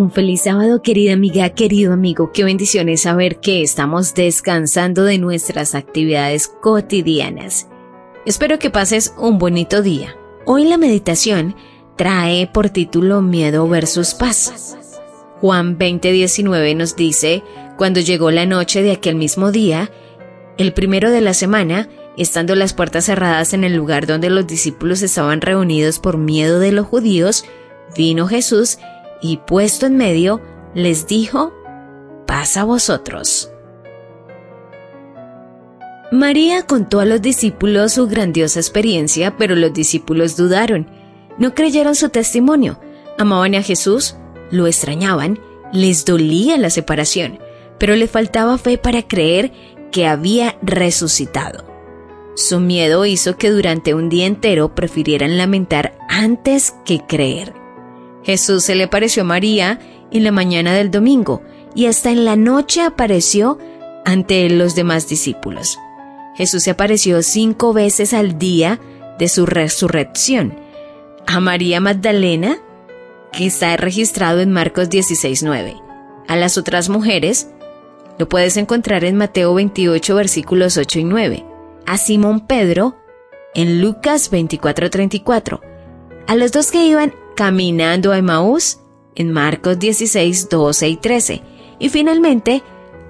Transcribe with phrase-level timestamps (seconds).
[0.00, 2.32] Un feliz sábado, querida amiga, querido amigo.
[2.32, 7.68] Qué bendición es saber que estamos descansando de nuestras actividades cotidianas.
[8.24, 10.16] Espero que pases un bonito día.
[10.46, 11.54] Hoy la meditación
[11.96, 14.74] trae por título Miedo versus paz.
[15.42, 17.42] Juan 20:19 nos dice,
[17.76, 19.90] cuando llegó la noche de aquel mismo día,
[20.56, 25.02] el primero de la semana, estando las puertas cerradas en el lugar donde los discípulos
[25.02, 27.44] estaban reunidos por miedo de los judíos,
[27.94, 28.78] vino Jesús
[29.22, 30.40] y puesto en medio,
[30.74, 31.52] les dijo,
[32.26, 33.50] paz a vosotros.
[36.12, 40.88] María contó a los discípulos su grandiosa experiencia, pero los discípulos dudaron.
[41.38, 42.80] No creyeron su testimonio.
[43.16, 44.16] Amaban a Jesús,
[44.50, 45.38] lo extrañaban,
[45.72, 47.38] les dolía la separación,
[47.78, 49.52] pero le faltaba fe para creer
[49.92, 51.64] que había resucitado.
[52.34, 57.59] Su miedo hizo que durante un día entero prefirieran lamentar antes que creer.
[58.22, 59.78] Jesús se le apareció a María
[60.10, 61.42] en la mañana del domingo
[61.74, 63.58] y hasta en la noche apareció
[64.04, 65.78] ante los demás discípulos.
[66.34, 68.80] Jesús se apareció cinco veces al día
[69.18, 70.58] de su resurrección.
[71.26, 72.58] A María Magdalena,
[73.32, 75.82] que está registrado en Marcos 16.9.
[76.26, 77.50] A las otras mujeres,
[78.18, 81.44] lo puedes encontrar en Mateo 28 versículos 8 y 9.
[81.86, 82.96] A Simón Pedro,
[83.54, 85.60] en Lucas 24.34.
[86.26, 88.80] A los dos que iban caminando a Emaús,
[89.14, 91.42] en Marcos 16, 12 y 13.
[91.78, 92.62] Y finalmente,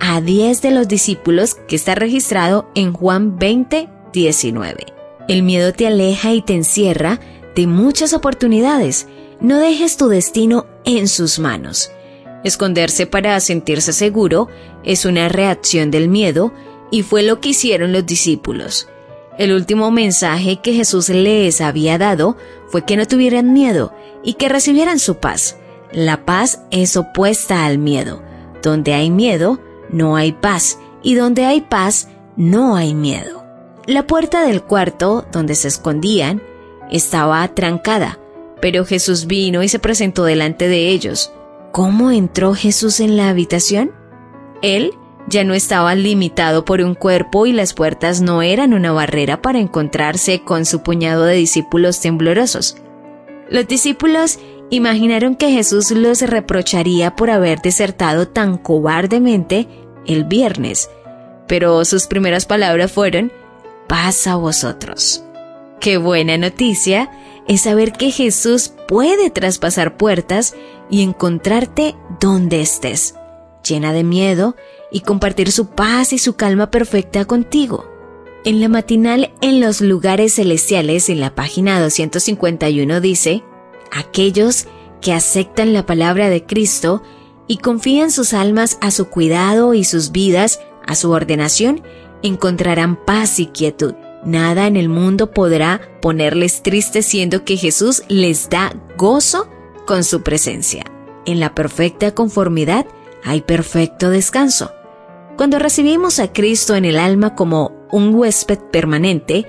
[0.00, 4.86] a 10 de los discípulos que está registrado en Juan 20, 19.
[5.28, 7.20] El miedo te aleja y te encierra
[7.54, 9.08] de muchas oportunidades.
[9.40, 11.90] No dejes tu destino en sus manos.
[12.44, 14.48] Esconderse para sentirse seguro
[14.84, 16.50] es una reacción del miedo
[16.90, 18.88] y fue lo que hicieron los discípulos.
[19.38, 22.36] El último mensaje que Jesús les había dado
[22.68, 25.56] fue que no tuvieran miedo y que recibieran su paz.
[25.92, 28.22] La paz es opuesta al miedo.
[28.62, 33.44] Donde hay miedo, no hay paz, y donde hay paz, no hay miedo.
[33.86, 36.42] La puerta del cuarto donde se escondían
[36.90, 38.18] estaba trancada,
[38.60, 41.32] pero Jesús vino y se presentó delante de ellos.
[41.72, 43.92] ¿Cómo entró Jesús en la habitación?
[44.62, 44.94] Él
[45.26, 49.58] ya no estaba limitado por un cuerpo y las puertas no eran una barrera para
[49.58, 52.76] encontrarse con su puñado de discípulos temblorosos.
[53.48, 54.38] Los discípulos
[54.70, 59.68] imaginaron que Jesús los reprocharía por haber desertado tan cobardemente
[60.06, 60.90] el viernes,
[61.46, 63.32] pero sus primeras palabras fueron,
[63.86, 65.24] paz a vosotros.
[65.80, 67.10] Qué buena noticia
[67.46, 70.54] es saber que Jesús puede traspasar puertas
[70.90, 73.14] y encontrarte donde estés,
[73.64, 74.54] llena de miedo,
[74.92, 77.90] y compartir su paz y su calma perfecta contigo.
[78.44, 83.42] En la matinal en los lugares celestiales, en la página 251 dice,
[83.90, 84.66] aquellos
[85.00, 87.02] que aceptan la palabra de Cristo
[87.46, 91.82] y confían sus almas a su cuidado y sus vidas a su ordenación,
[92.22, 93.94] encontrarán paz y quietud.
[94.24, 99.48] Nada en el mundo podrá ponerles tristes siendo que Jesús les da gozo
[99.86, 100.84] con su presencia.
[101.26, 102.86] En la perfecta conformidad
[103.24, 104.72] hay perfecto descanso.
[105.36, 109.46] Cuando recibimos a Cristo en el alma como un huésped permanente,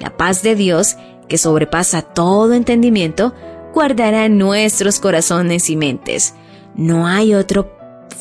[0.00, 0.96] la paz de Dios,
[1.28, 3.34] que sobrepasa todo entendimiento,
[3.74, 6.34] guardará nuestros corazones y mentes.
[6.74, 7.70] No hay otro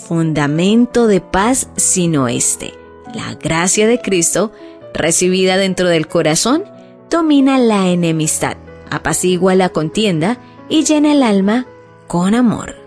[0.07, 2.74] fundamento de paz sino este.
[3.13, 4.51] La gracia de Cristo,
[4.94, 6.66] recibida dentro del corazón,
[7.09, 8.57] domina la enemistad,
[8.89, 10.38] apacigua la contienda
[10.69, 11.66] y llena el alma
[12.07, 12.86] con amor.